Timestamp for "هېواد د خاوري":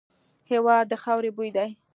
0.51-1.31